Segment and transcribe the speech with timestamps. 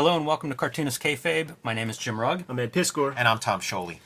[0.00, 1.56] Hello and welcome to Cartoonist Kayfabe.
[1.62, 2.44] My name is Jim Rugg.
[2.48, 3.12] I'm Ed Piskor.
[3.14, 3.98] And I'm Tom Scioli.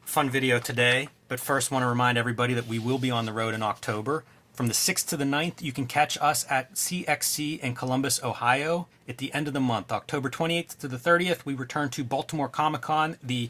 [0.00, 3.32] Fun video today, but first want to remind everybody that we will be on the
[3.32, 4.24] road in October.
[4.52, 8.88] From the 6th to the 9th, you can catch us at CXC in Columbus, Ohio
[9.08, 9.92] at the end of the month.
[9.92, 13.48] October 28th to the 30th, we return to Baltimore Comic Con, the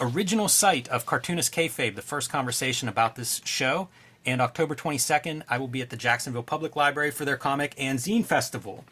[0.00, 3.88] original site of Cartoonist Kayfabe, the first conversation about this show.
[4.24, 7.98] And October 22nd, I will be at the Jacksonville Public Library for their comic and
[7.98, 8.86] zine festival.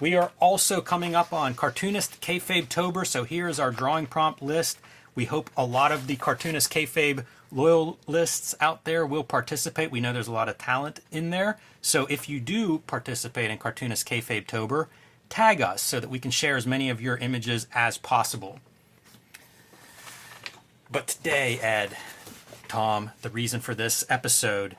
[0.00, 4.40] We are also coming up on Cartoonist Kayfabe Tober, so here is our drawing prompt
[4.40, 4.78] list.
[5.14, 9.90] We hope a lot of the Cartoonist Kayfabe loyalists out there will participate.
[9.90, 11.58] We know there's a lot of talent in there.
[11.82, 14.88] So if you do participate in Cartoonist Kayfabe Tober,
[15.28, 18.58] tag us so that we can share as many of your images as possible.
[20.90, 21.94] But today, Ed,
[22.68, 24.78] Tom, the reason for this episode,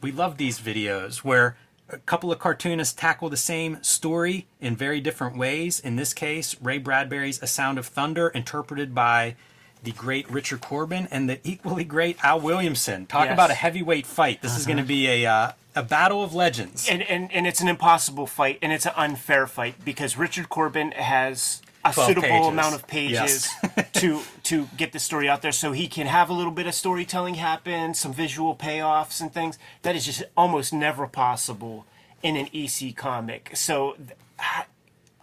[0.00, 1.56] we love these videos where
[1.92, 5.80] a couple of cartoonists tackle the same story in very different ways.
[5.80, 9.36] In this case, Ray Bradbury's A Sound of Thunder, interpreted by
[9.82, 13.06] the great Richard Corbin and the equally great Al Williamson.
[13.06, 13.32] Talk Yes.
[13.34, 14.42] about a heavyweight fight.
[14.42, 16.86] This is going to be a uh, a battle of legends.
[16.88, 20.90] And, and and it's an impossible fight, and it's an unfair fight because Richard Corbin
[20.92, 22.48] has a suitable pages.
[22.48, 23.48] amount of pages
[23.94, 26.74] to to get the story out there, so he can have a little bit of
[26.74, 29.58] storytelling happen, some visual payoffs and things.
[29.82, 31.86] That is just almost never possible
[32.20, 33.52] in an EC comic.
[33.54, 33.96] So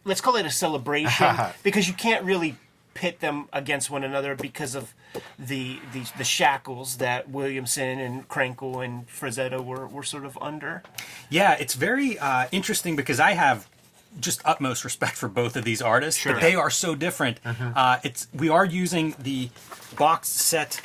[0.05, 1.27] let's call it a celebration
[1.63, 2.55] because you can't really
[2.93, 4.93] pit them against one another because of
[5.37, 10.83] the the, the shackles that Williamson and Krenkel and Frazetta were, were sort of under.
[11.29, 13.67] Yeah, it's very uh, interesting because I have
[14.19, 16.33] just utmost respect for both of these artists, Sure.
[16.33, 17.39] but they are so different.
[17.45, 19.49] Uh, it's we are using the
[19.97, 20.81] box set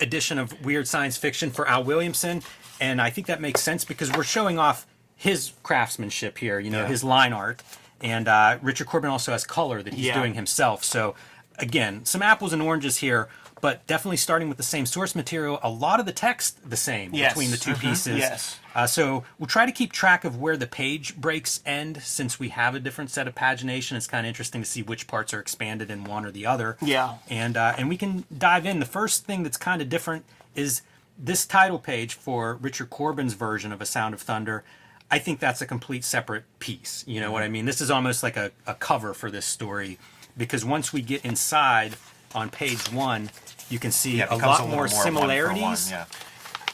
[0.00, 2.42] edition of Weird Science Fiction for Al Williamson,
[2.80, 6.58] and I think that makes sense because we're showing off his craftsmanship here.
[6.60, 6.88] You know, Yeah.
[6.88, 7.62] his line art,
[8.00, 10.14] and uh, Richard Corbin also has color that he's Yeah.
[10.18, 10.84] doing himself.
[10.84, 11.14] So
[11.58, 13.28] again, some apples and oranges here.
[13.60, 17.12] But definitely starting with the same source material, a lot of the text the same
[17.12, 17.32] Yes.
[17.32, 17.80] between the 2 Mhm.
[17.80, 18.18] pieces.
[18.18, 18.56] Yes.
[18.72, 22.50] Uh, so we'll try to keep track of where the page breaks end since we
[22.50, 23.96] have a different set of pagination.
[23.96, 26.76] It's kind of interesting to see which parts are expanded in one or the other.
[26.80, 27.14] Yeah.
[27.28, 28.78] And uh, and we can dive in.
[28.78, 30.82] The first thing that's kind of different is
[31.18, 34.62] this title page for Richard Corbin's version of A Sound of Thunder.
[35.10, 37.02] I think that's a complete separate piece.
[37.08, 37.64] You know what I mean?
[37.64, 39.98] This is almost like a, a cover for this story
[40.38, 41.96] because once we get inside
[42.34, 43.30] on page one,
[43.68, 46.04] you can see Yeah, it a becomes lot little more one for one, similarities yeah.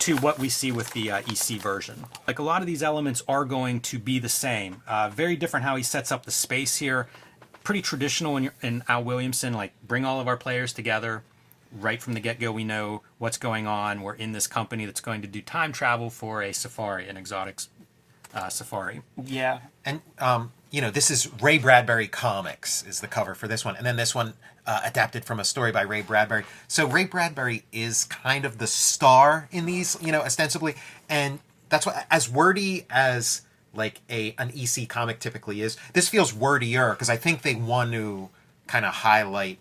[0.01, 2.05] to what we see with the uh, EC version.
[2.27, 4.83] Like a lot of these elements are going to be the same.
[4.87, 7.09] Uh, very different how he sets up the space here.
[7.65, 11.23] Pretty traditional in, your, in Al Williamson, like bring all of our players together.
[11.73, 14.03] Right from the get go, we know what's going on.
[14.03, 17.69] We're in this company that's going to do time travel for a safari, an exotics
[18.33, 19.03] uh, safari.
[19.21, 19.61] Yeah.
[19.85, 23.77] And um, you know, this is Ray Bradbury Comics is the cover for this one,
[23.77, 24.35] and then this one
[24.67, 26.45] uh, adapted from a story by Ray Bradbury.
[26.67, 30.75] So Ray Bradbury is kind of the star in these, you know, ostensibly,
[31.09, 33.43] and that's what as wordy as
[33.73, 35.77] like a an EC comic typically is.
[35.93, 38.31] This feels wordier because I think they want to
[38.67, 39.61] kind of highlight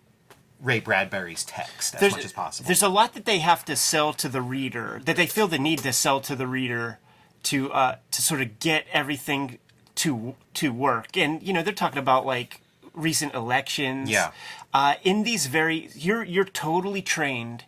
[0.59, 2.65] Ray Bradbury's text as much as possible.
[2.65, 5.59] There's a lot that they have to sell to the reader, that they feel the
[5.59, 6.97] need to sell to the reader
[7.43, 9.59] to uh, to sort of get everything
[10.03, 11.15] to to work.
[11.15, 12.61] And you know, they're talking about like
[12.93, 14.09] recent elections.
[14.09, 14.31] Yeah.
[14.73, 17.63] Uh, in these very, you're you're totally trained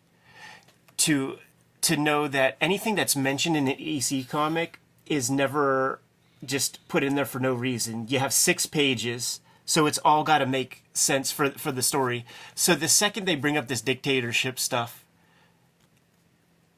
[0.97, 1.37] to
[1.81, 5.99] to know that anything that's mentioned in an EC comic is never
[6.43, 8.05] just put in there for no reason.
[8.09, 12.25] You have six pages, so it's all got to make sense for for the story.
[12.53, 15.05] So the second they bring up this dictatorship stuff,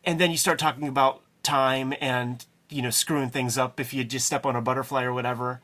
[0.05, 4.03] and then you start talking about time and you know screwing things up if you
[4.03, 5.61] just step on a butterfly or whatever,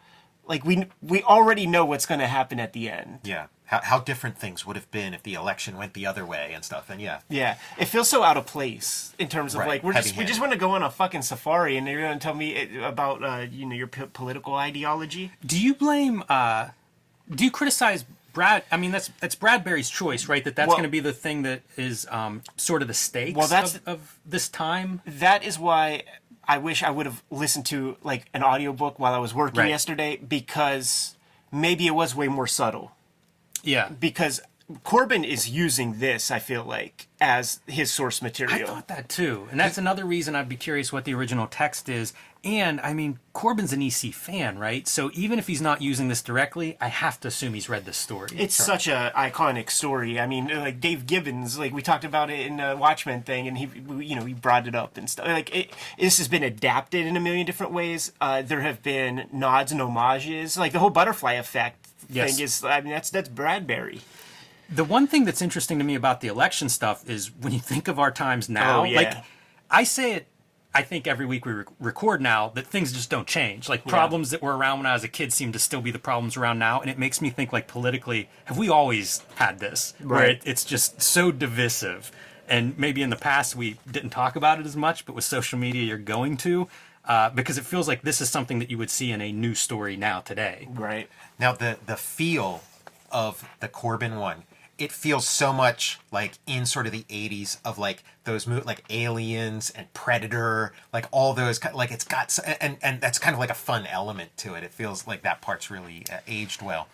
[0.47, 3.19] like we we already know what's going to happen at the end.
[3.23, 6.51] yeah, how, how different things would have been if the election went the other way
[6.53, 6.89] and stuff.
[6.89, 9.93] And yeah, Yeah, it feels so out of place in terms of Right, like we're
[9.93, 12.35] just we just want to go on a fucking safari and you're going to tell
[12.35, 15.31] me it- about uh, you know your p- political ideology.
[15.45, 16.23] Do you blame?
[16.29, 16.69] Uh,
[17.33, 18.63] do you criticize Brad?
[18.71, 20.43] I mean, that's that's Bradbury's choice, right?
[20.43, 23.37] That that's Well- going to be the thing that is um, sort of the stakes
[23.37, 25.01] Well, that's- of, of this time.
[25.05, 26.03] That is why
[26.47, 29.69] I wish I would have listened to like an audiobook while I was working Right.
[29.69, 31.15] yesterday because
[31.51, 32.91] maybe it was way more subtle.
[33.63, 34.41] Yeah, Because
[34.83, 38.55] Corbin is using this, I feel like, as his source material.
[38.61, 41.89] I thought that too, and that's another reason I'd be curious what the original text
[41.89, 42.13] is.
[42.45, 44.85] And I mean, Corbin's an EC fan, right?
[44.87, 47.95] So even if he's not using this directly, I have to assume he's read this
[47.97, 48.29] story.
[48.37, 50.19] It's such a iconic story.
[50.19, 53.57] I mean, like Dave Gibbons, like we talked about it in the Watchmen thing, and
[53.57, 53.69] he,
[54.03, 55.27] you know, he brought it up and stuff.
[55.27, 58.11] Like it, this has been adapted in a million different ways.
[58.19, 62.35] Uh, there have been nods and homages, like the whole butterfly effect Yes.
[62.35, 62.63] thing is.
[62.63, 64.01] I mean, that's that's Bradbury.
[64.73, 67.87] The one thing that's interesting to me about the election stuff is when you think
[67.87, 68.97] of our times now, Oh, yeah.
[68.97, 69.13] like
[69.69, 70.27] I say it,
[70.73, 73.69] I think every week we rec- record now that things just don't change.
[73.69, 75.99] Like problems that were around when I was a kid seem to still be the
[75.99, 79.93] problems around now, and it makes me think like politically, have we always had this
[79.99, 80.29] where Right.
[80.37, 82.11] it, it's just so divisive?
[82.47, 85.59] And maybe in the past we didn't talk about it as much, but with social
[85.59, 86.67] media you're going to.
[87.05, 89.59] Uh, because it feels like this is something that you would see in a news
[89.59, 90.67] story now today.
[90.71, 91.07] Right.
[91.37, 92.63] Now the the feel
[93.11, 94.43] of the Corbin one,
[94.77, 98.83] it feels so much like in sort of the '80s of like those mo- like
[98.89, 103.49] Aliens and Predator, like all those like it's got and and that's kind of like
[103.51, 104.63] a fun element to it.
[104.63, 106.87] It feels like that part's really uh, aged well.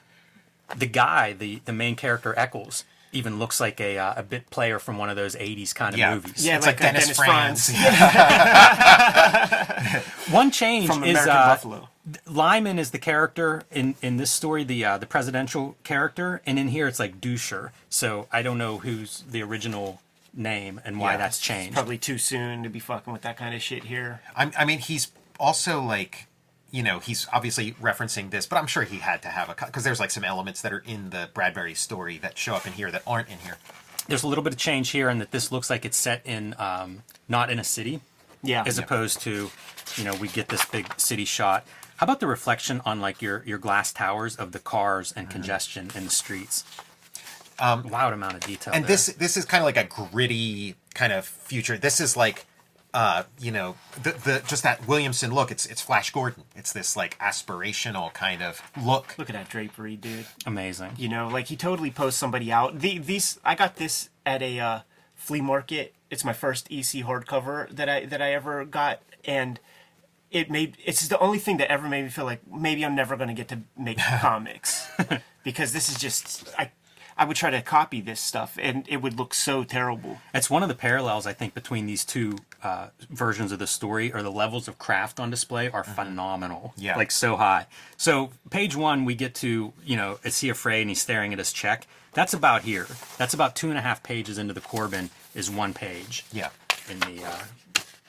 [0.76, 4.80] the guy, the the main character Eckels, even looks like a uh, a bit player
[4.80, 6.14] from one of those '80s kind of Yeah.
[6.16, 6.46] movies.
[6.46, 7.70] Yeah, It's like, like uh, Dennis Dennis Franz.
[7.72, 9.10] Franz
[10.32, 11.90] One change from is American uh, Buffalo.
[12.28, 16.70] Lyman is the character in in this story, the uh, the presidential character, and in
[16.70, 17.72] here it's like Deutscher.
[17.90, 20.02] So I don't know who's the original
[20.34, 21.74] name and why Yeah, that's changed.
[21.74, 24.22] Probably too soon to be fucking with that kind of shit here.
[24.36, 26.28] I, I mean, he's also like,
[26.72, 29.84] you know, he's obviously referencing this, but I'm sure he had to have a because
[29.84, 32.92] there's like some elements that are in the Bradbury story that show up in here
[32.92, 33.58] that aren't in here.
[34.08, 36.56] There's a little bit of change here, in that this looks like it's set in
[36.58, 38.02] um, not in a city,
[38.42, 38.64] Yeah.
[38.66, 39.52] as opposed to,
[39.98, 41.66] you know, we get this big city shot.
[41.98, 45.20] How about the reflection on like your your glass towers of the cars Mm-hmm.
[45.20, 46.64] and congestion in the streets?
[47.60, 48.74] Um, Loud amount of detail.
[48.74, 48.90] and there.
[48.96, 51.78] this this is kind of like a gritty kind of future.
[51.78, 52.46] This is like,
[52.94, 55.52] uh, you know, the the just that Williamson look.
[55.52, 56.44] It's it's Flash Gordon.
[56.56, 59.18] It's this like aspirational kind of look.
[59.18, 60.26] Look at that drapery, dude.
[60.46, 60.92] amazing.
[60.98, 62.80] You know, like he totally posts somebody out.
[62.80, 64.80] The, these I got this at a uh,
[65.16, 65.94] flea market.
[66.10, 69.60] It's my first EC hardcover that I that I ever got, and
[70.32, 73.16] it made it's the only thing that ever made me feel like maybe I'm never
[73.16, 74.88] going to get to make comics
[75.44, 76.72] because this is just I
[77.20, 80.20] I would try to copy this stuff and it would look so terrible.
[80.34, 84.14] It's one of the parallels I think between these two uh, versions of the story,
[84.14, 86.74] or the levels of craft on display are phenomenal.
[86.78, 86.96] Yeah.
[86.96, 87.68] like so high.
[87.98, 90.82] So page one, we get to you know, is he afraid?
[90.82, 91.88] And he's staring at his check.
[92.14, 92.88] That's about here.
[93.18, 96.26] That's about two and a half pages into the Corbin is one page.
[96.32, 96.50] Yeah.
[96.90, 97.40] in the uh,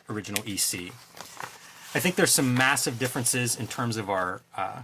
[0.09, 0.93] original EC.
[1.95, 4.83] I think there's some massive differences in terms of our uh,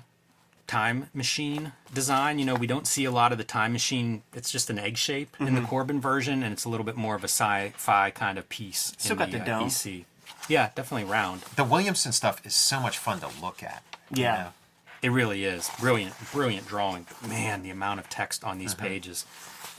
[0.66, 2.38] time machine design.
[2.38, 4.22] You know, we don't see a lot of the time machine.
[4.34, 7.14] It's just an egg shape in the Corbin version, and it's a little bit more
[7.14, 8.92] of a sci-fi kind of piece.
[8.98, 9.66] Still got the uh, dome.
[9.68, 10.04] EC.
[10.48, 11.42] Yeah, definitely round.
[11.56, 13.82] The Williamson stuff is so much fun to look at.
[14.14, 14.36] you Yeah.
[14.36, 14.48] know?
[15.02, 17.06] It really is brilliant, brilliant drawing.
[17.28, 19.26] Man, the amount of text on these pages,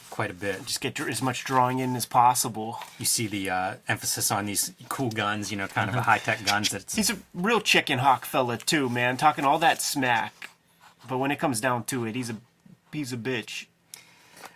[0.09, 0.65] quite a bit.
[0.65, 2.79] Just get as much drawing in as possible.
[2.99, 5.51] You see the uh, emphasis on these cool guns.
[5.51, 6.69] You know, kind of a high-tech guns.
[6.69, 9.17] That's He's a real chicken hawk fella too, man.
[9.17, 10.33] Talking all that smack,
[11.07, 12.37] but when it comes down to it, he's a
[12.91, 13.65] he's a bitch.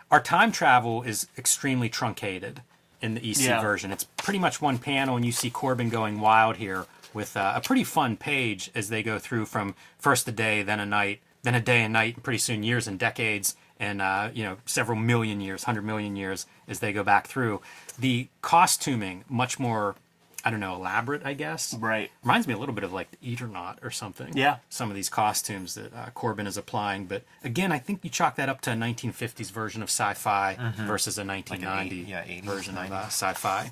[0.09, 2.61] our time travel is extremely truncated
[3.01, 3.61] in the EC Yeah.
[3.61, 3.91] version.
[3.91, 7.61] It's pretty much one panel, and you see Corbin going wild here with uh, a
[7.61, 11.55] pretty fun page as they go through from first a day, then a night, then
[11.55, 14.97] a day and night, and pretty soon years and decades, and uh, you know several
[14.97, 17.61] million years, hundred million years as they go back through.
[17.97, 19.95] The costuming much more,
[20.43, 21.73] I don't know, elaborate, I guess.
[21.75, 22.09] Right.
[22.23, 24.35] Reminds me a little bit of like the Eternaut or something.
[24.35, 24.57] Yeah.
[24.69, 27.05] Some of these costumes that uh, Corbin is applying.
[27.05, 30.55] But again, I think you chalk that up to a 1950s version of sci fi
[30.77, 33.71] versus a 1990 eighty- yeah, 80s, version of uh, sci fi.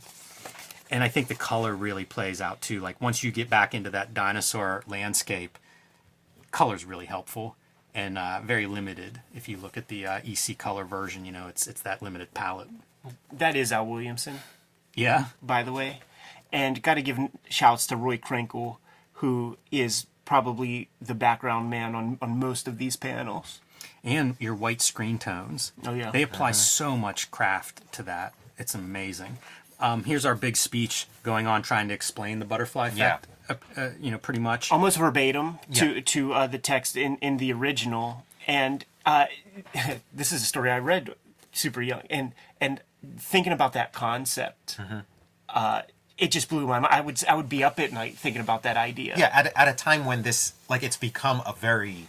[0.91, 2.79] And I think the color really plays out too.
[2.79, 5.57] Like once you get back into that dinosaur landscape,
[6.51, 7.55] color's really helpful
[7.93, 9.21] and uh, very limited.
[9.35, 12.33] If you look at the uh, EC color version, you know, it's it's that limited
[12.33, 12.69] palette.
[13.31, 14.39] That is Al Williamson,
[14.95, 15.25] Yeah.
[15.41, 16.01] by the way,
[16.51, 18.77] and got to give shouts to Roy Krenkel,
[19.13, 23.59] who is probably the background man on on most of these panels.
[24.03, 25.71] and your white screen tones.
[25.85, 26.11] Oh, yeah.
[26.11, 28.33] they apply so much craft to that.
[28.57, 29.37] It's amazing.
[29.79, 33.27] Um, here's our big speech going on, trying to explain the butterfly effect.
[33.49, 34.71] Uh, uh, you know, pretty much.
[34.71, 36.01] almost verbatim to Yeah.
[36.05, 39.25] to uh, the text in in the original and uh,
[40.13, 41.15] this is a story I read
[41.51, 42.81] super young and and
[43.17, 44.99] thinking about that concept Mm-hmm.
[46.19, 48.63] It just blew my mind I would I would be up at night thinking about
[48.63, 52.07] that idea Yeah, at, a- at a time when this, like, it's become a very,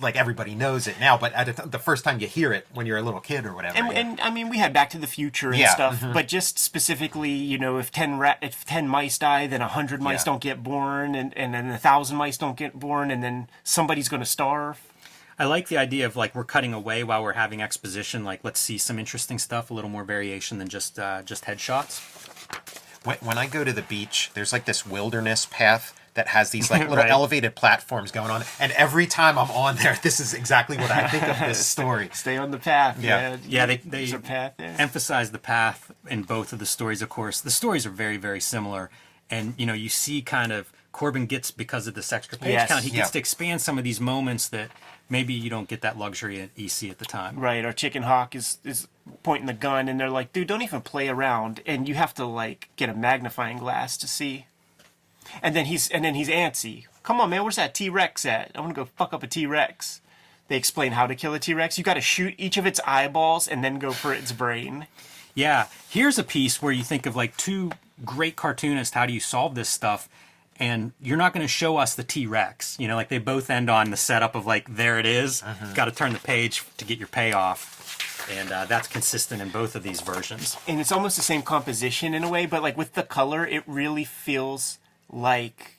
[0.00, 2.66] like, everybody knows it now, but at a t- the first time you hear it
[2.74, 3.76] when you're a little kid or whatever.
[3.78, 3.98] and, yeah.
[4.00, 6.12] and I mean, we had Back to the Future and Yeah, stuff, mhm.
[6.12, 10.20] but just specifically, you know, if ten ra- if ten mice die, then hundred mice
[10.20, 10.32] Yeah.
[10.32, 14.08] don't get born, and and then a thousand mice don't get born, and then somebody's
[14.08, 14.80] going to starve.
[15.38, 18.24] I like the idea of like we're cutting away while we're having exposition.
[18.24, 22.00] Like, let's see some interesting stuff, a little more variation than just uh, just headshots.
[23.06, 26.70] When, when I go to the beach, there's like this wilderness path that has these
[26.70, 27.10] like little Right.
[27.10, 28.42] elevated platforms going on.
[28.58, 32.08] And every time I'm on there, this is exactly what I think of this story.
[32.12, 33.02] Stay on the path.
[33.02, 33.16] Yeah.
[33.30, 33.40] man.
[33.46, 34.74] Yeah, they, they There's a path there.
[34.78, 37.40] emphasize the path in both of the stories, of course.
[37.40, 38.90] The stories are very, very similar.
[39.30, 42.68] And, you know, you see kind of Corbin gets, because of this extra page Yes.
[42.68, 43.12] count, he gets Yeah.
[43.12, 44.70] to expand some of these moments that
[45.08, 47.38] maybe you don't get that luxury at EC at the time.
[47.38, 48.88] Right, our chicken hawk is is
[49.22, 52.24] pointing the gun, and they're like, "Dude, don't even play around." And you have to
[52.24, 54.46] like get a magnifying glass to see.
[55.42, 56.86] And then he's and then he's antsy.
[57.02, 58.50] Come on, man, where's that T Rex at?
[58.54, 60.00] I want to go fuck up a T Rex.
[60.48, 61.78] They explain how to kill a T Rex.
[61.78, 64.86] You got to shoot each of its eyeballs and then go for its brain.
[65.34, 67.72] Yeah, here's a piece where you think of like two
[68.04, 68.94] great cartoonists.
[68.94, 70.08] How do you solve this stuff?
[70.58, 72.76] And you're not going to show us the T Rex.
[72.78, 75.42] You know, like they both end on the setup of like, there it is.
[75.74, 77.74] Got to turn the page to get your payoff.
[78.30, 80.56] And uh, that's consistent in both of these versions.
[80.66, 83.62] and it's almost the same composition in a way, but like with the color, it
[83.66, 84.78] really feels
[85.10, 85.76] like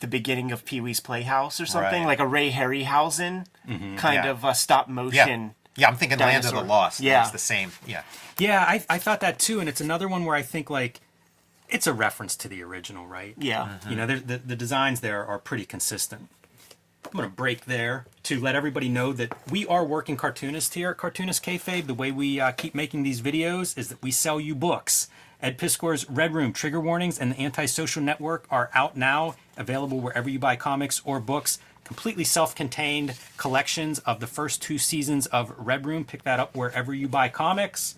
[0.00, 2.06] the beginning of Pee Wee's Playhouse or something, Right.
[2.06, 4.30] like a Ray Harryhausen kind Yeah.
[4.30, 5.54] of uh, stop motion.
[5.76, 7.00] Yeah, I'm thinking Land of the Lost.
[7.00, 7.22] Yeah.
[7.22, 7.70] It's the same.
[7.86, 8.02] Yeah.
[8.38, 9.60] Yeah, I, I thought that too.
[9.60, 11.00] And it's another one where I think like
[11.68, 13.34] it's a reference to the original, right?
[13.38, 13.78] Yeah.
[13.88, 16.28] You know, the, the designs there are pretty consistent.
[17.04, 20.90] I'm going to break there to let everybody know that we are working cartoonists here
[20.90, 21.86] at Cartoonist Kayfabe.
[21.86, 25.08] The way we uh, keep making these videos is that we sell you books.
[25.40, 30.28] Ed Piskor's Red Room, Trigger Warnings, and the Antisocial Network are out now, available wherever
[30.28, 31.58] you buy comics or books.
[31.84, 36.04] Completely self contained collections of the first two seasons of Red Room.
[36.04, 37.94] Pick that up wherever you buy comics.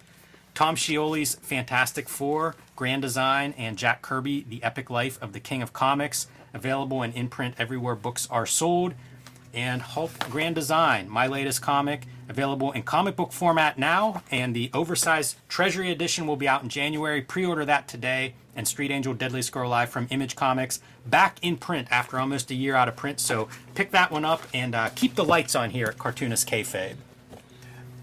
[0.54, 5.62] Tom Scioli's Fantastic Four, Grand Design, and Jack Kirby, The Epic Life of the King
[5.62, 8.94] of Comics, available in imprint everywhere books are sold.
[9.52, 14.70] And Hulk Grand Design, my latest comic, available in comic book format now, and the
[14.72, 17.20] oversized Treasury Edition will be out in January.
[17.20, 18.34] Pre order that today.
[18.54, 22.54] And Street Angel Deadly Squirrel Live from Image Comics, back in print after almost a
[22.54, 23.18] year out of print.
[23.18, 26.94] So pick that one up and uh, keep the lights on here at Cartoonist Kayfabe.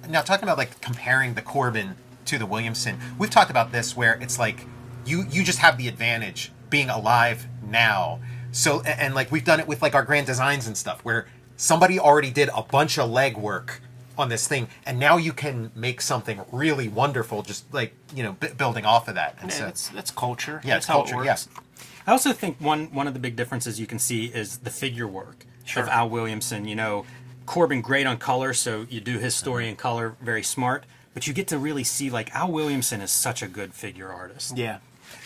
[0.10, 4.14] now talking about like comparing the Corbin to the Williamson, we've talked about this where
[4.22, 4.66] it's like
[5.06, 8.20] you you just have the advantage being alive now.
[8.52, 11.28] So and, and, like we've done it with like our grand designs and stuff where
[11.58, 13.80] somebody already did a bunch of legwork
[14.18, 18.32] on this thing and now you can make something really wonderful just like you know
[18.40, 20.62] b- building off of that and And so that's that's culture.
[20.64, 21.62] yeah that's it's culture it yes works.
[22.08, 25.08] I also think one one of the big differences you can see is the figure
[25.08, 25.82] work Sure.
[25.84, 26.66] of Al Williamson.
[26.66, 27.06] You know,
[27.48, 30.86] Corbin great on color, so you do his story in color, very smart.
[31.16, 34.56] But you get to really see like Al Williamson is such a good figure artist.
[34.56, 34.78] Yeah.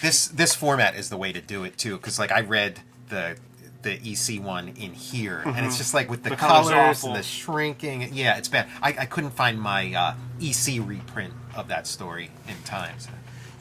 [0.01, 2.79] this this format is the way to do it too because like i read
[3.09, 3.35] the
[3.81, 7.15] the ec one in here and it's just like with the, The color's colors and
[7.15, 11.87] the shrinking yeah it's bad i, I couldn't find my uh, ec reprint of that
[11.87, 13.09] story in time so.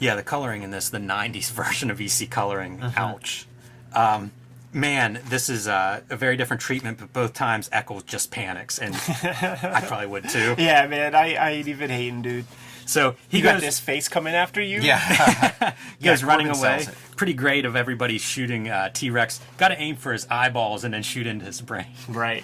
[0.01, 2.79] Yeah, the coloring in this, the '90s version of EC coloring.
[2.95, 3.45] Ouch.
[3.93, 4.31] Um,
[4.73, 8.93] man, this is uh, a very different treatment, but both times Eckels just panics, and
[9.23, 10.55] I probably would too.
[10.57, 11.15] Yeah, man.
[11.15, 12.45] I, I ain't even hating, dude.
[12.85, 14.81] So he You got this face coming after you.
[14.81, 14.97] yeah
[15.99, 16.87] he goes Yeah, running Corbin away.
[17.15, 19.39] Pretty great of everybody shooting uh, T Rex.
[19.57, 21.85] Got to aim for his eyeballs and then shoot into his brain.
[22.07, 22.43] Right.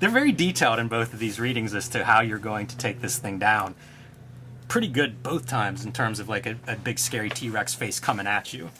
[0.00, 3.00] They're very detailed in both of these readings as to how you're going to take
[3.02, 3.74] this thing down.
[4.68, 8.00] Pretty good both times in terms of like a, a big scary T Rex face
[8.00, 8.70] coming at you.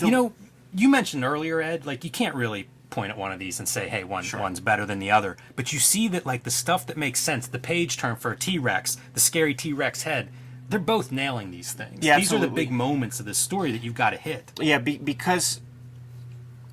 [0.00, 0.32] you know,
[0.74, 3.88] you mentioned earlier, Ed, like you can't really point at one of these and say,
[3.88, 5.36] hey, one one's better than the other.
[5.56, 8.36] But you see that like the stuff that makes sense, the page turn for a
[8.36, 10.28] T Rex, the scary T Rex head,
[10.68, 12.04] they're both nailing these things.
[12.04, 14.52] Yeah, these are the big moments of the story that you've got to hit.
[14.60, 15.60] Yeah, be, because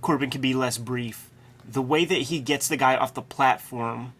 [0.01, 1.29] Corbin can be less brief.
[1.67, 4.13] The way that he gets the guy off the platform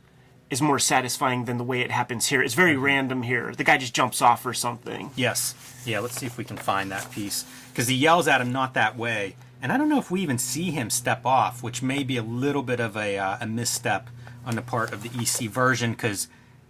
[0.50, 2.41] is more satisfying than the way it happens here.
[2.41, 2.83] It's very mm-hmm.
[2.83, 3.53] random here.
[3.55, 5.11] The guy just jumps off or something.
[5.15, 5.55] Yes.
[5.85, 7.45] Yeah, let's see if we can find that piece.
[7.71, 9.35] Because he yells at him, not that way.
[9.62, 12.24] And I don't know if we even see him step off, which may be a
[12.24, 14.10] little bit of a, uh, a misstep
[14.46, 16.27] on the part of the EC version, because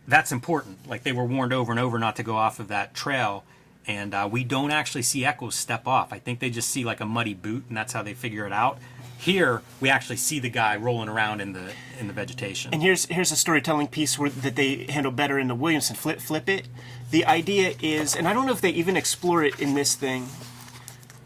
[0.07, 0.87] that's important.
[0.89, 3.45] Like they were warned over and over not to go off of that trail.
[3.87, 6.13] And uh, we don't actually see Eckels step off.
[6.13, 8.53] I think they just see like a muddy boot, and that's how they figure it
[8.53, 8.77] out.
[9.17, 12.73] Here, we actually see the guy rolling around in the in the vegetation.
[12.73, 16.19] And here's here's a storytelling piece where that they handle better in the Williamson flip
[16.19, 16.67] flip it.
[17.11, 20.27] The idea is, and I don't know if they even explore it in this thing,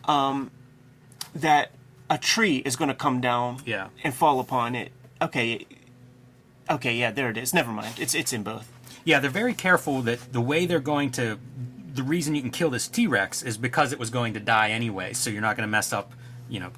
[0.06, 0.52] um,
[1.36, 1.72] that
[2.10, 3.90] a tree is going to come down Yeah.
[4.04, 4.92] and fall upon it.
[5.22, 5.66] Okay,
[6.70, 7.54] okay, yeah, there it is.
[7.54, 7.96] Never mind.
[8.00, 8.72] It's it's in both.
[9.04, 11.38] Yeah, they're very careful that the way they're going to.
[11.94, 14.70] The reason you can kill this T Rex is because it was going to die
[14.72, 16.12] anyway, so you're not going to mess up,
[16.50, 16.72] you know,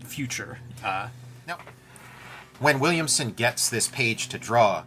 [0.00, 0.58] the future.
[0.82, 1.08] Uh,
[1.46, 1.58] Now,
[2.58, 4.84] when Williamson gets this page to draw,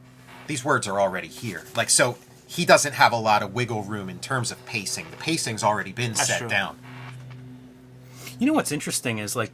[0.48, 1.64] these words are already here.
[1.76, 5.06] Like, so he doesn't have a lot of wiggle room in terms of pacing.
[5.12, 6.50] The pacing's already been set true.
[6.50, 6.80] down.
[8.42, 9.52] You know what's interesting is like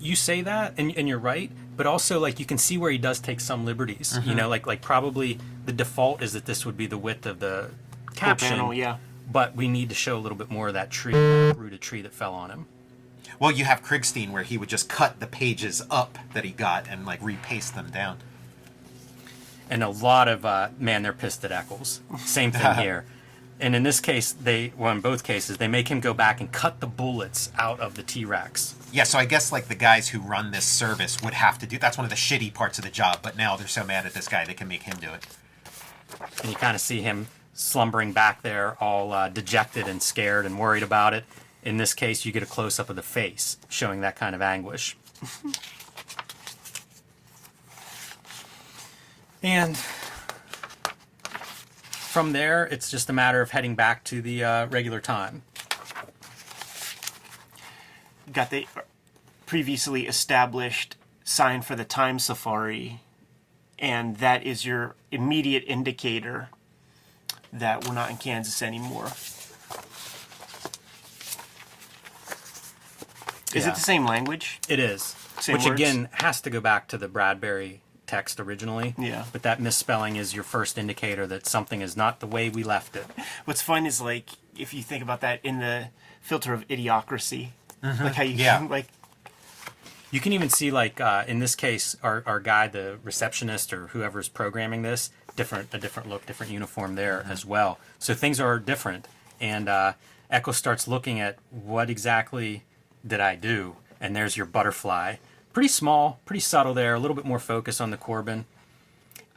[0.00, 2.96] you say that and, and you're right, but also like you can see where he
[2.96, 4.18] does take some liberties.
[4.24, 7.38] You know, like like probably the default is that this would be the width of
[7.40, 7.68] the
[8.14, 8.48] caption.
[8.56, 8.96] panel, yeah.
[9.30, 12.00] But we need to show a little bit more of that tree, that rooted tree
[12.00, 12.64] that fell on him.
[13.38, 16.88] Well, you have Krigstein where he would just cut the pages up that he got
[16.88, 18.16] and like repaste them down.
[19.68, 22.00] and a lot of uh, man, they're pissed at Eckels.
[22.20, 23.04] Same thing here.
[23.60, 26.50] And in this case, they well, in both cases, they make him go back and
[26.50, 28.74] cut the bullets out of the T Rex.
[28.90, 31.78] Yeah, so I guess like the guys who run this service would have to do.
[31.78, 33.18] That's one of the shitty parts of the job.
[33.22, 35.26] But now they're so mad at this guy, they can make him do it.
[36.42, 40.58] And you kind of see him slumbering back there, all uh, dejected and scared and
[40.58, 41.24] worried about it.
[41.62, 44.40] In this case, you get a close up of the face, showing that kind of
[44.40, 44.96] anguish.
[49.42, 49.78] and
[52.20, 55.40] from there, it's just a matter of heading back to the uh, regular time.
[58.30, 58.66] Got the
[59.46, 63.00] previously established sign for the time safari,
[63.78, 66.50] and that is your immediate indicator
[67.54, 69.06] that we're not in Kansas anymore.
[73.54, 73.70] Is Yeah.
[73.70, 74.60] it the same language?
[74.68, 75.16] It is.
[75.40, 75.80] Same Which words?
[75.80, 78.94] again has to go back to the Bradbury text originally.
[78.98, 79.24] Yeah.
[79.32, 82.96] But that misspelling is your first indicator that something is not the way we left
[82.96, 83.06] it.
[83.44, 85.88] What's fun is like if you think about that in the
[86.20, 87.48] filter of idiocracy,
[87.82, 88.66] like how you Yeah.
[88.68, 88.86] like
[90.10, 93.86] You can even see like uh, in this case our, our guy, the receptionist or
[93.88, 97.78] whoever's programming this, different a different look, different uniform there as well.
[97.98, 99.06] So things are different.
[99.40, 99.92] And uh,
[100.28, 102.64] Echo starts looking at what exactly
[103.06, 103.76] did I do?
[104.00, 105.16] And there's your butterfly.
[105.52, 108.44] Pretty small, pretty subtle there, a little bit more focus on the Corbin.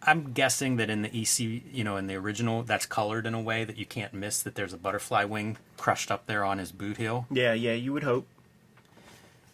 [0.05, 1.39] I'm guessing that in the EC,
[1.74, 4.55] you know, in the original, that's colored in a way that you can't miss that
[4.55, 7.25] there's a butterfly wing crushed up there on his boot heel.
[7.32, 8.27] yeah, yeah, you would hope.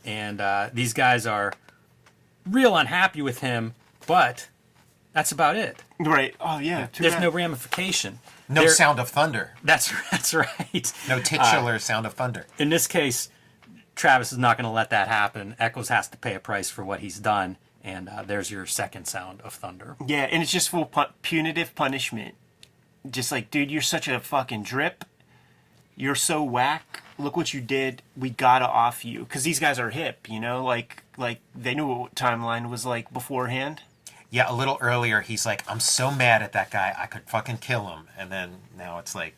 [0.06, 1.54] And uh, these guys are
[2.50, 3.74] real unhappy with him,
[4.08, 4.48] but
[5.13, 5.84] that's about it.
[6.00, 6.36] Right.
[6.39, 6.88] Oh yeah.
[6.88, 7.22] too There's bad.
[7.24, 8.19] no ramification.
[8.48, 9.52] No There- sound of thunder.
[9.63, 10.93] That's that's right.
[11.08, 12.48] No titular sound of thunder.
[12.58, 13.30] In this case,
[13.99, 15.57] Travis is not going to let that happen.
[15.59, 19.05] Eckels has to pay a price for what he's done, and uh, there's your second
[19.05, 19.97] sound of thunder.
[20.07, 22.35] Yeah, and it's just full pu- punitive punishment.
[23.12, 25.03] Just like, dude, you're such a fucking drip.
[25.97, 27.03] You're so whack.
[27.17, 28.01] Look what you did.
[28.15, 30.29] We gotta off you because these guys are hip.
[30.29, 33.81] You know, like like they knew what timeline was like beforehand.
[34.29, 37.57] Yeah, a little earlier, he's like, I'm so mad at that guy, I could fucking
[37.57, 38.07] kill him.
[38.17, 39.35] And then now it's like,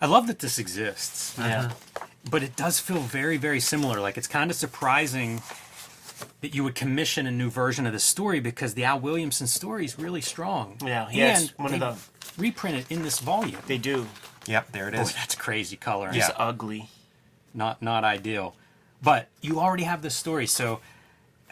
[0.00, 1.36] I love that this exists.
[1.36, 1.72] Yeah.
[2.28, 5.40] But it does feel very very similar like it's kind of surprising
[6.42, 9.84] that you would commission a new version of the story because the al williamson story
[9.84, 13.18] is really strong Yeah, yeah, it's and one of they the- reprint it in this
[13.20, 14.06] volume They do.
[14.46, 15.14] yep, there it Boy, is.
[15.14, 16.30] that's crazy coloring Yeah.
[16.36, 16.88] Ugly.
[17.54, 18.54] not not ideal
[19.02, 20.80] but you already have this story so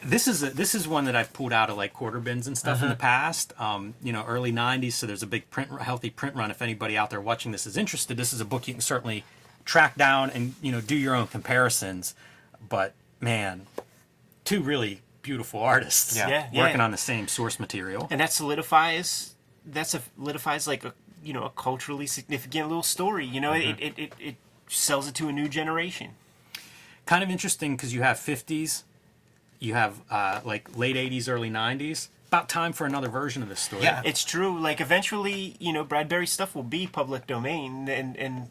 [0.05, 2.57] this is a, this is one that I've pulled out of like quarter bins and
[2.57, 3.53] stuff in the past.
[3.59, 4.93] Um, you know, early '90s.
[4.93, 6.53] So there's a big print, healthy print run.
[6.53, 9.25] If anybody out there watching this is interested, this is a book you can certainly
[9.69, 12.15] track down and you know do your own comparisons.
[12.69, 13.67] But man,
[14.45, 16.29] two really beautiful artists Yeah.
[16.29, 16.63] Yeah, yeah.
[16.63, 18.09] working on the same source material.
[18.11, 19.35] and that solidifies
[19.67, 23.99] that solidifies like a you know a culturally significant little story you know it, it,
[23.99, 24.37] it, it
[24.69, 26.13] sells it to a new generation
[27.05, 28.83] Kind of interesting because you have 50s,
[29.59, 32.09] you have uh, like late 80s, early 90s.
[32.29, 33.83] About time for another version of this story.
[33.83, 34.03] Yeah.
[34.05, 38.51] it's true like eventually you know bradbury stuff will be public domain and and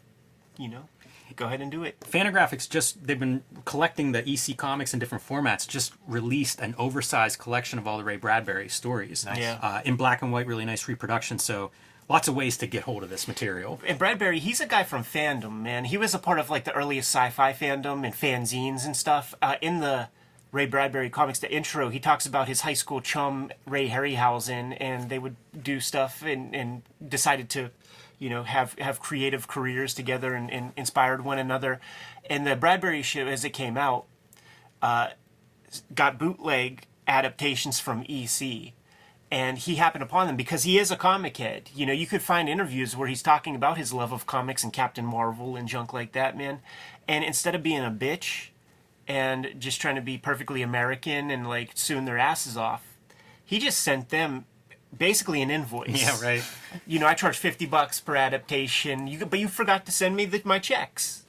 [0.58, 0.88] you know
[1.36, 5.26] go ahead and do it Fantagraphics just they've been collecting the EC comics in different
[5.26, 5.68] formats.
[5.68, 9.24] Just released an oversized collection of all the Ray Bradbury stories.
[9.26, 9.38] Nice.
[9.38, 9.58] Yeah.
[9.62, 11.38] Uh, in black and white, really nice reproduction.
[11.38, 11.70] So
[12.08, 13.78] lots of ways to get hold of this material.
[13.86, 16.72] and bradbury he's a guy from fandom man he was a part of like the
[16.72, 20.08] earliest sci-fi fandom and fanzines and stuff uh, in the
[20.50, 25.10] ray bradbury comics the intro he talks about his high school chum ray harryhausen and
[25.10, 27.70] they would do stuff and, and decided to
[28.18, 31.80] you know have have creative careers together and, and inspired one another
[32.28, 34.04] and the bradbury show as it came out
[34.82, 35.08] uh,
[35.94, 38.72] got bootleg adaptations from ec
[39.30, 41.70] and he happened upon them because he is a comic head.
[41.74, 44.72] You know, you could find interviews where he's talking about his love of comics and
[44.72, 46.60] Captain Marvel and junk like that, man.
[47.06, 48.48] And instead of being a bitch
[49.06, 52.96] and just trying to be perfectly American and like suing their asses off,
[53.44, 54.46] he just sent them
[54.96, 56.02] basically an invoice.
[56.02, 56.44] Yeah, right.
[56.86, 59.06] You know, I charge fifty bucks per adaptation.
[59.06, 61.24] You but you forgot to send me the, my checks.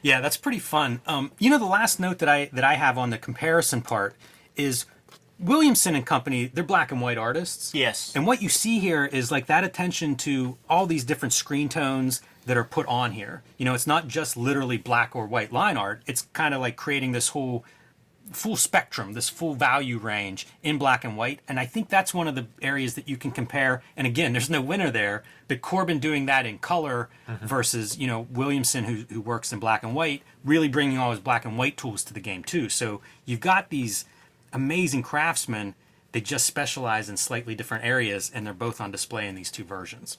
[0.00, 1.00] Yeah, that's pretty fun.
[1.06, 4.14] Um, you know, the last note that I that I have on the comparison part
[4.54, 4.86] is
[5.38, 7.74] Williamson and Company, they're black and white artists.
[7.74, 8.12] Yes.
[8.14, 12.22] And what you see here is like that attention to all these different screen tones
[12.46, 13.42] that are put on here.
[13.58, 16.02] You know, it's not just literally black or white line art.
[16.06, 17.64] It's kind of like creating this whole
[18.32, 21.40] full spectrum, this full value range in black and white.
[21.48, 23.82] And I think that's one of the areas that you can compare.
[23.96, 27.46] And again, there's no winner there, but Corbin doing that in color mm-hmm.
[27.46, 31.20] versus, you know, Williamson who, who works in black and white, really bringing all his
[31.20, 32.68] black and white tools to the game too.
[32.68, 34.04] So you've got these
[34.52, 35.74] amazing craftsmen.
[36.12, 39.64] They just specialize in slightly different areas and they're both on display in these two
[39.64, 40.18] versions.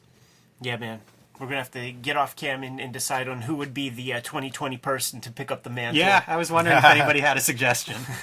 [0.62, 1.02] Yeah, man.
[1.40, 4.14] We're gonna have to get off cam and, and decide on who would be the
[4.14, 5.98] uh, 2020 person to pick up the mantle.
[6.00, 7.96] Yeah, I was wondering if anybody had a suggestion.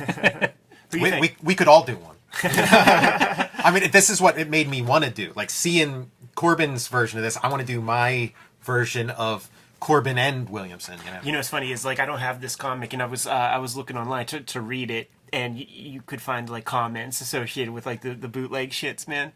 [0.91, 2.17] Who do you We, we, we could all do one.
[2.43, 5.33] I mean, this is what it made me want to do.
[5.35, 9.49] Like seeing Corbin's version of this, I want to do my version of
[9.81, 10.99] Corbin and Williamson.
[11.05, 13.07] You know, You know, what's funny is like I don't have this comic, and I
[13.07, 16.49] was uh, I was looking online to, to read it, and y- you could find
[16.51, 19.33] like comments associated with like the, the bootleg shits, man.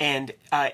[0.00, 0.70] And uh,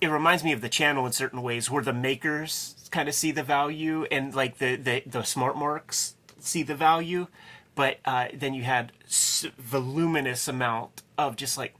[0.00, 3.30] it reminds me of the channel in certain ways, where the makers kind of see
[3.32, 7.26] the value, and like the the, the smart marks see the value,
[7.74, 11.74] but uh, then you had s- voluminous amount of just like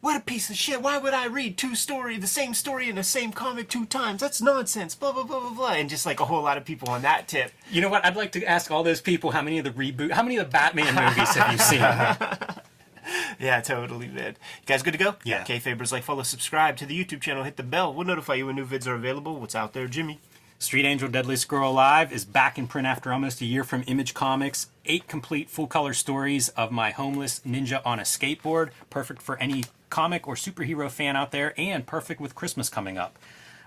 [0.00, 0.82] what a piece of shit.
[0.82, 4.20] Why would I read two story, the same story in the same comic two times?
[4.20, 4.96] That's nonsense.
[4.96, 5.72] Blah blah blah blah blah.
[5.74, 7.52] And just like a whole lot of people on that tip.
[7.70, 8.04] You know what?
[8.04, 10.46] I'd like to ask all those people how many of the reboot, how many of
[10.46, 11.80] the Batman movies have you seen?
[13.40, 14.36] Yeah, totally, man.
[14.60, 15.16] You guys good to go?
[15.24, 15.42] Yeah.
[15.42, 17.92] Okay, Fabers, like, follow, subscribe to the YouTube channel, hit the bell.
[17.92, 19.40] We'll notify you when new vids are available.
[19.40, 20.20] What's out there, Jimmy?
[20.58, 24.14] Street Angel Deadly Squirrel Alive is back in print after almost a year from Image
[24.14, 24.68] Comics.
[24.84, 28.70] Eight complete full color stories of my homeless ninja on a skateboard.
[28.88, 33.18] Perfect for any comic or superhero fan out there, and perfect with Christmas coming up.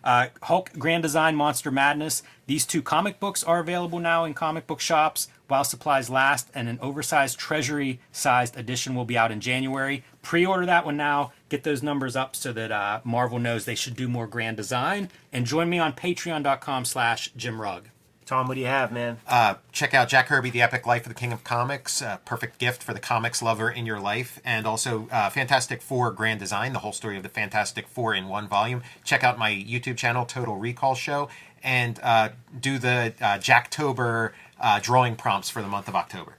[0.05, 2.21] Uh, Hulk Grand Design Monster Madness.
[2.45, 6.69] These two comic books are available now in comic book shops while supplies last, and
[6.69, 10.03] an oversized treasury sized edition will be out in January.
[10.21, 11.33] Pre order that one now.
[11.49, 15.09] Get those numbers up so that uh, Marvel knows they should do more grand design.
[15.33, 17.89] And join me on patreon.com slash Jim Rugg.
[18.25, 19.19] Tom, what do you have, man?
[19.27, 22.01] uh, check out Jack Kirby, The Epic Life of the King of Comics.
[22.25, 24.39] Perfect gift for the comics lover in your life.
[24.43, 28.27] And also uh, Fantastic Four Grand Design, the whole story of the Fantastic Four in
[28.27, 28.81] one volume.
[29.03, 31.29] Check out my YouTube channel, Total Recall Show,
[31.63, 36.37] and uh, do the uh, Jacktober uh, drawing prompts for the month of October.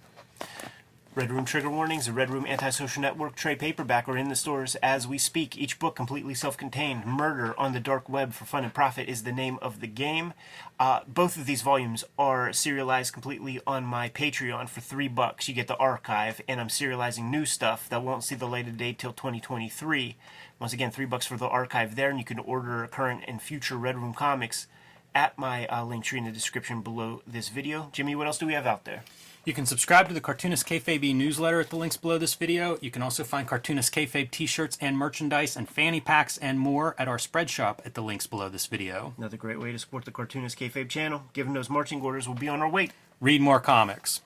[1.17, 4.75] Red Room Trigger Warnings, the Red Room Antisocial Network trade paperback are in the stores
[4.83, 5.57] as we speak.
[5.57, 7.07] Each book completely self-contained.
[7.07, 10.35] Murder on the Dark Web for Fun and Profit is the name of the game.
[10.79, 15.49] Uh, both of these volumes are serialized completely on my Patreon for three bucks.
[15.49, 18.77] You get the archive, and I'm serializing new stuff that won't see the light of
[18.77, 20.17] day till 2023.
[20.61, 23.79] Once again, three bucks for the archive there, and you can order current and future
[23.79, 24.67] Red Room comics
[25.15, 27.89] at my uh, link tree in the description below this video.
[27.93, 29.03] Jimmy, what else do we have out there?
[29.47, 32.79] You can subscribe to the Cartoonist Kayfabe newsletter at the links below this video.
[32.81, 37.07] You can also find Cartoonist Kayfabe t-shirts and merchandise and fanny packs and more at
[37.07, 39.15] our spread shop at the links below this video.
[39.17, 41.23] Another great way to support the Cartoonist Kayfabe channel.
[41.33, 42.91] Given those marching orders, we'll be on our way.
[43.21, 44.21] Read more comics.